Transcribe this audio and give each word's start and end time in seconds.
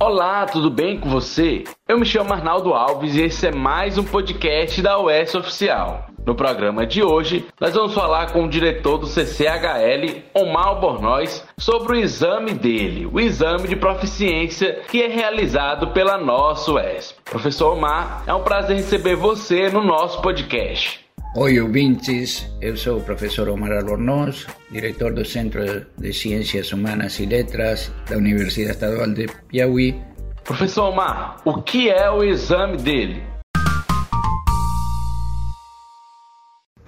Olá, 0.00 0.46
tudo 0.46 0.70
bem 0.70 0.96
com 0.96 1.10
você? 1.10 1.64
Eu 1.88 1.98
me 1.98 2.06
chamo 2.06 2.32
Arnaldo 2.32 2.72
Alves 2.72 3.16
e 3.16 3.22
esse 3.22 3.48
é 3.48 3.50
mais 3.50 3.98
um 3.98 4.04
podcast 4.04 4.80
da 4.80 4.96
UES 4.96 5.34
Oficial. 5.34 6.06
No 6.24 6.36
programa 6.36 6.86
de 6.86 7.02
hoje, 7.02 7.44
nós 7.60 7.74
vamos 7.74 7.94
falar 7.94 8.32
com 8.32 8.44
o 8.44 8.48
diretor 8.48 8.98
do 8.98 9.08
CCHL, 9.08 10.22
Omar 10.32 10.68
Albornoz, 10.68 11.44
sobre 11.58 11.96
o 11.96 12.00
exame 12.00 12.52
dele, 12.52 13.06
o 13.06 13.18
exame 13.18 13.66
de 13.66 13.74
proficiência 13.74 14.82
que 14.88 15.02
é 15.02 15.08
realizado 15.08 15.88
pela 15.88 16.16
nossa 16.16 16.70
UES. 16.70 17.16
Professor 17.24 17.72
Omar, 17.72 18.22
é 18.24 18.32
um 18.32 18.44
prazer 18.44 18.76
receber 18.76 19.16
você 19.16 19.68
no 19.68 19.82
nosso 19.82 20.22
podcast. 20.22 21.07
Oi, 21.36 21.60
ouvintes. 21.60 22.48
Eu 22.58 22.74
sou 22.74 22.98
o 22.98 23.04
professor 23.04 23.50
Omar 23.50 23.70
Albornoz, 23.72 24.46
diretor 24.70 25.12
do 25.12 25.26
Centro 25.26 25.84
de 25.98 26.12
Ciências 26.12 26.72
Humanas 26.72 27.20
e 27.20 27.26
Letras 27.26 27.92
da 28.08 28.16
Universidade 28.16 28.70
Estadual 28.70 29.12
de 29.12 29.26
Piauí. 29.46 29.94
Professor 30.42 30.88
Omar, 30.88 31.36
o 31.44 31.62
que 31.62 31.90
é 31.90 32.10
o 32.10 32.24
exame 32.24 32.78
dele? 32.78 33.22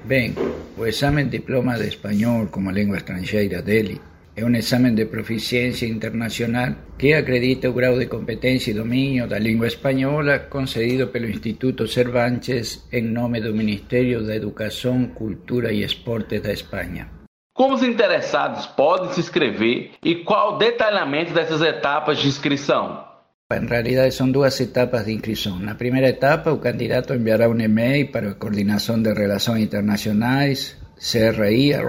Bem, 0.05 0.35
o 0.77 0.87
exame 0.87 1.25
Diploma 1.25 1.77
de 1.77 1.89
Espanhol 1.89 2.47
como 2.47 2.71
língua 2.71 2.97
estrangeira 2.97 3.61
dele 3.61 4.01
é 4.37 4.45
um 4.45 4.55
exame 4.55 4.91
de 4.93 5.07
proficiência 5.07 5.87
internacional 5.87 6.75
que 6.97 7.13
acredita 7.13 7.69
o 7.69 7.73
grau 7.73 7.99
de 7.99 8.07
competência 8.07 8.71
e 8.71 8.75
domínio 8.75 9.27
da 9.27 9.39
língua 9.39 9.67
espanhola 9.67 10.39
concedido 10.39 11.09
pelo 11.09 11.29
Instituto 11.29 11.87
Cervantes 11.87 12.87
em 12.93 13.03
nome 13.03 13.41
do 13.41 13.55
Ministério 13.55 14.25
da 14.25 14.37
Educação, 14.37 15.07
Cultura 15.09 15.73
e 15.73 15.83
Esportes 15.83 16.43
da 16.43 16.53
Espanha. 16.53 17.09
Como 17.55 17.75
os 17.75 17.83
interessados 17.83 18.67
podem 18.67 19.13
se 19.13 19.21
inscrever 19.21 19.91
e 20.03 20.25
qual 20.25 20.55
o 20.55 20.59
detalhamento 20.59 21.35
dessas 21.35 21.61
etapas 21.61 22.19
de 22.19 22.29
inscrição? 22.29 23.05
Em 23.53 23.67
realidade, 23.67 24.15
são 24.15 24.31
duas 24.31 24.61
etapas 24.61 25.05
de 25.05 25.13
inscrição. 25.13 25.59
Na 25.59 25.75
primeira 25.75 26.09
etapa, 26.09 26.53
o 26.53 26.59
candidato 26.59 27.13
enviará 27.13 27.49
um 27.49 27.61
e-mail 27.61 28.13
para 28.13 28.31
a 28.31 28.35
Coordenação 28.35 29.03
de 29.03 29.13
Relações 29.13 29.65
Internacionais, 29.65 30.77
cri.uesp.br, 30.95 31.81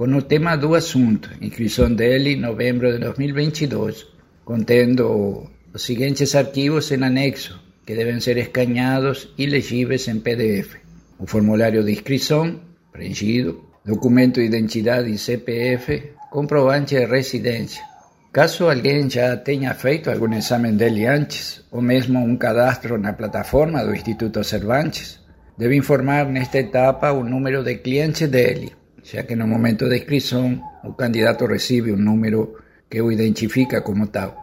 con 0.00 0.14
o 0.16 0.22
tema 0.22 0.56
do 0.56 0.74
assunto, 0.74 1.28
inscrição 1.42 1.92
dele 1.92 2.32
em 2.32 2.40
novembro 2.40 2.90
de 2.90 3.00
2022, 3.00 4.06
contendo 4.46 5.44
os 5.74 5.82
seguintes 5.82 6.34
arquivos 6.34 6.90
em 6.90 7.04
anexo, 7.04 7.60
que 7.84 7.94
devem 7.94 8.18
ser 8.18 8.38
escaneados 8.38 9.28
e 9.36 9.44
legíveis 9.44 10.08
em 10.08 10.18
PDF. 10.20 10.80
O 11.18 11.26
formulário 11.26 11.84
de 11.84 11.92
inscrição, 11.92 12.62
preenchido, 12.90 13.62
documento 13.84 14.40
de 14.40 14.46
identidade 14.46 15.10
e 15.10 15.18
CPF, 15.18 16.14
comprovante 16.30 16.94
de 16.94 17.04
residência. 17.04 17.84
Caso 18.32 18.70
alguém 18.70 19.04
já 19.10 19.36
tenha 19.36 19.74
feito 19.74 20.08
algum 20.08 20.32
exame 20.32 20.72
dele 20.72 21.04
antes, 21.04 21.62
ou 21.70 21.82
mesmo 21.82 22.18
um 22.20 22.38
cadastro 22.38 22.96
na 22.96 23.12
plataforma 23.12 23.84
do 23.84 23.94
Instituto 23.94 24.42
Cervantes, 24.44 25.20
deve 25.58 25.76
informar 25.76 26.24
nesta 26.24 26.56
etapa 26.56 27.12
o 27.12 27.22
número 27.22 27.62
de 27.62 27.74
cliente 27.74 28.26
dele, 28.26 28.79
ya 29.12 29.26
que 29.26 29.34
en 29.34 29.42
el 29.42 29.46
momento 29.46 29.88
de 29.88 29.98
inscripción 29.98 30.62
el 30.84 30.96
candidato 30.96 31.46
recibe 31.46 31.92
un 31.92 32.04
número 32.04 32.54
que 32.88 32.98
lo 32.98 33.10
identifica 33.10 33.82
como 33.82 34.08
tal. 34.08 34.34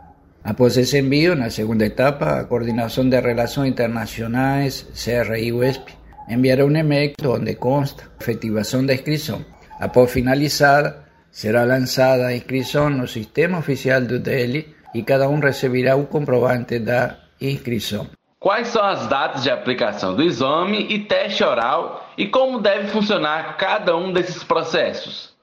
Após 0.43 0.77
ese 0.77 0.99
envío, 0.99 1.33
en 1.33 1.39
la 1.39 1.49
segunda 1.49 1.85
etapa, 1.85 2.39
a 2.39 2.47
Coordinación 2.47 3.09
de 3.09 3.19
Relaciones 3.19 3.71
Internacionales, 3.71 4.87
CRI 4.93 5.51
UESP, 5.51 5.89
enviará 6.29 6.63
un 6.63 6.77
email 6.77 7.13
donde 7.17 7.57
consta 7.57 8.09
efectivación 8.19 8.87
de 8.87 8.93
inscripción. 8.93 9.45
Após 9.79 10.09
finalizada, 10.09 11.05
será 11.31 11.65
lanzada 11.65 12.27
a 12.27 12.33
inscripción 12.33 13.01
el 13.01 13.07
sistema 13.07 13.59
oficial 13.59 14.07
do 14.07 14.19
DELI 14.19 14.73
y 14.93 15.03
cada 15.03 15.27
uno 15.27 15.41
recibirá 15.41 15.95
un 15.95 16.05
comprobante 16.05 16.79
de 16.79 17.11
inscripción. 17.39 18.16
Quais 18.47 18.69
são 18.69 18.81
as 18.81 19.07
datas 19.07 19.43
de 19.43 19.49
aplicação 19.49 20.15
do 20.15 20.23
exame 20.23 20.87
e 20.89 20.99
teste 20.99 21.43
oral 21.43 22.09
e 22.17 22.29
como 22.29 22.61
deve 22.61 22.87
funcionar 22.87 23.57
cada 23.57 23.97
um 23.97 24.13
desses 24.13 24.41
processos? 24.41 25.35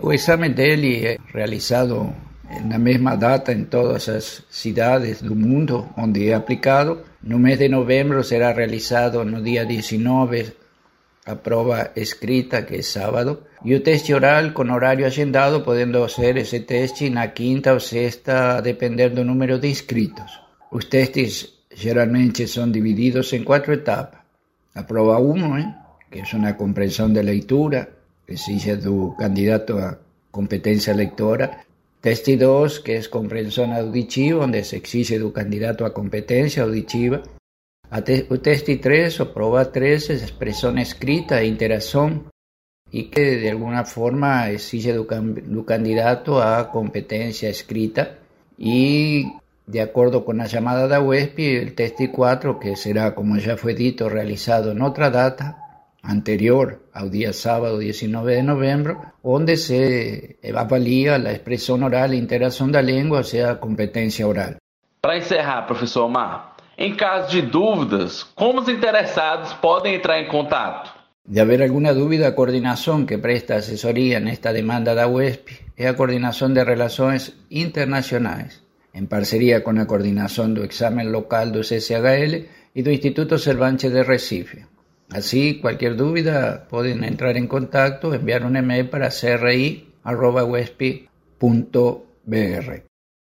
O 0.00 0.10
exame 0.14 0.48
dele 0.48 1.04
é 1.04 1.18
realizado 1.30 2.10
na 2.64 2.78
mesma 2.78 3.16
data 3.16 3.52
em 3.52 3.66
todas 3.66 4.08
as 4.08 4.42
cidades 4.48 5.20
do 5.20 5.36
mundo 5.36 5.90
onde 5.94 6.30
é 6.30 6.32
aplicado. 6.32 7.02
No 7.22 7.38
mês 7.38 7.58
de 7.58 7.68
novembro 7.68 8.24
será 8.24 8.50
realizado 8.50 9.22
no 9.26 9.42
dia 9.42 9.66
19 9.66 10.50
a 11.26 11.36
prova 11.36 11.90
escrita, 11.96 12.62
que 12.62 12.76
é 12.76 12.82
sábado, 12.82 13.42
e 13.62 13.74
o 13.74 13.80
teste 13.80 14.14
oral 14.14 14.52
com 14.52 14.72
horário 14.72 15.04
agendado, 15.04 15.60
podendo 15.60 16.08
ser 16.08 16.38
esse 16.38 16.60
teste 16.60 17.10
na 17.10 17.28
quinta 17.28 17.74
ou 17.74 17.78
sexta, 17.78 18.56
a 18.56 18.60
depender 18.62 19.10
do 19.10 19.22
número 19.22 19.58
de 19.58 19.68
inscritos. 19.68 20.40
Os 20.72 20.86
testes 20.86 21.57
generalmente 21.78 22.46
son 22.48 22.72
divididos 22.72 23.32
en 23.32 23.44
cuatro 23.44 23.72
etapas. 23.72 24.22
La 24.74 24.86
prueba 24.86 25.18
1, 25.18 25.58
¿eh? 25.58 25.74
que 26.10 26.20
es 26.20 26.34
una 26.34 26.56
comprensión 26.56 27.14
de 27.14 27.22
lectura, 27.22 27.88
que 28.26 28.34
exige 28.34 28.76
tu 28.76 29.14
candidato 29.16 29.78
a 29.78 29.98
competencia 30.30 30.92
lectora. 30.92 31.64
Teste 32.00 32.36
2, 32.36 32.80
que 32.80 32.96
es 32.96 33.08
comprensión 33.08 33.72
auditiva, 33.72 34.40
donde 34.40 34.64
se 34.64 34.76
exige 34.76 35.18
tu 35.18 35.32
candidato 35.32 35.86
a 35.86 35.94
competencia 35.94 36.64
auditiva. 36.64 37.22
A 37.90 38.02
te 38.02 38.22
teste 38.22 38.76
3 38.76 39.20
o 39.20 39.32
prueba 39.32 39.72
3 39.72 40.10
es 40.10 40.22
expresión 40.22 40.78
escrita 40.78 41.40
e 41.40 41.46
interacción 41.46 42.28
y 42.90 43.04
que 43.04 43.36
de 43.36 43.50
alguna 43.50 43.84
forma 43.84 44.50
exige 44.50 44.92
tu, 44.94 45.06
tu 45.06 45.64
candidato 45.64 46.42
a 46.42 46.70
competencia 46.70 47.48
escrita 47.48 48.18
y 48.58 49.32
de 49.68 49.82
acuerdo 49.82 50.24
con 50.24 50.38
la 50.38 50.46
llamada 50.46 50.88
de 50.88 50.98
UESP, 50.98 51.38
el 51.60 51.74
teste 51.74 52.10
4, 52.10 52.58
que 52.58 52.74
será, 52.74 53.14
como 53.14 53.36
ya 53.36 53.58
fue 53.58 53.74
dicho, 53.74 54.08
realizado 54.08 54.72
en 54.72 54.80
otra 54.80 55.10
data 55.10 55.58
anterior 56.02 56.88
al 56.94 57.10
día 57.10 57.34
sábado 57.34 57.76
19 57.78 58.36
de 58.36 58.42
noviembre, 58.42 58.96
donde 59.22 59.58
se 59.58 60.38
avalía 60.56 61.18
la 61.18 61.32
expresión 61.32 61.82
oral 61.82 62.14
e 62.14 62.16
interacción 62.16 62.72
da 62.72 62.80
língua, 62.80 63.18
ou 63.18 63.28
seja, 63.28 63.52
a 63.52 63.60
competência 63.60 64.24
oral. 64.26 64.56
Para 65.02 65.20
encerrar, 65.20 65.66
professor 65.66 66.08
Omar, 66.08 66.56
em 66.78 66.96
caso 66.96 67.36
de 67.36 67.42
dúvidas, 67.42 68.24
como 68.34 68.64
os 68.64 68.68
interessados 68.68 69.52
podem 69.60 69.96
entrar 69.96 70.18
em 70.18 70.28
contato? 70.28 70.96
De 71.28 71.42
haber 71.42 71.62
alguna 71.62 71.92
dúvida, 71.92 72.28
a 72.28 72.34
coordenación 72.34 73.04
que 73.04 73.18
presta 73.18 73.60
asesoría 73.60 74.16
en 74.16 74.28
esta 74.28 74.54
demanda 74.54 74.94
da 74.94 75.06
UESP 75.06 75.76
es 75.76 75.86
a 75.86 75.92
Coordinación 75.92 76.54
de 76.54 76.64
Relaciones 76.64 77.36
Internacionales 77.50 78.64
en 78.98 79.06
parcería 79.06 79.62
con 79.62 79.76
la 79.76 79.86
coordinación 79.86 80.54
del 80.54 80.64
examen 80.64 81.12
local 81.12 81.52
del 81.52 81.62
CCHL 81.62 82.48
y 82.74 82.82
del 82.82 82.94
Instituto 82.94 83.38
Cervantes 83.38 83.92
de 83.92 84.02
Recife. 84.02 84.66
Así, 85.10 85.60
cualquier 85.60 85.96
duda 85.96 86.66
pueden 86.68 87.04
entrar 87.04 87.36
en 87.36 87.46
contacto, 87.46 88.12
enviar 88.12 88.44
un 88.44 88.56
email 88.56 88.90
para 88.90 89.10
cri.wesp.br. 89.10 89.92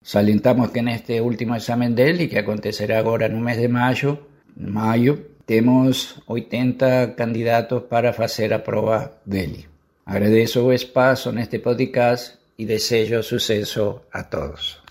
Salientamos 0.02 0.72
que 0.72 0.80
en 0.80 0.88
este 0.88 1.20
último 1.20 1.56
examen 1.56 1.94
DELI, 1.94 2.30
que 2.30 2.40
acontecerá 2.40 3.00
ahora 3.00 3.26
en 3.26 3.36
un 3.36 3.44
mes 3.44 3.58
de 3.58 3.68
mayo, 3.68 4.28
mayo 4.56 5.20
tenemos 5.46 6.24
80 6.26 7.16
candidatos 7.16 7.84
para 7.84 8.12
hacer 8.12 8.54
a 8.54 8.64
prueba 8.64 9.20
DELI. 9.26 9.66
Agradezco 10.06 10.70
el 10.70 10.76
espacio 10.76 11.32
en 11.32 11.40
este 11.40 11.60
podcast 11.60 12.40
y 12.56 12.64
deseo 12.64 13.22
suceso 13.22 14.06
a 14.12 14.30
todos. 14.30 14.85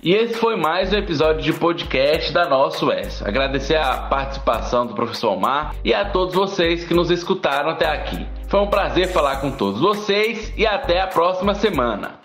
E 0.00 0.12
esse 0.14 0.34
foi 0.34 0.54
mais 0.54 0.92
um 0.92 0.96
episódio 0.96 1.42
de 1.42 1.52
podcast 1.52 2.32
da 2.32 2.48
Nossa 2.48 2.86
UES. 2.86 3.20
Agradecer 3.20 3.74
a 3.74 4.02
participação 4.02 4.86
do 4.86 4.94
professor 4.94 5.32
Omar 5.32 5.74
e 5.84 5.92
a 5.92 6.04
todos 6.04 6.36
vocês 6.36 6.84
que 6.84 6.94
nos 6.94 7.10
escutaram 7.10 7.70
até 7.70 7.86
aqui. 7.86 8.24
Foi 8.46 8.60
um 8.60 8.68
prazer 8.68 9.08
falar 9.08 9.40
com 9.40 9.50
todos 9.50 9.80
vocês 9.80 10.52
e 10.56 10.64
até 10.64 11.00
a 11.00 11.08
próxima 11.08 11.52
semana. 11.52 12.17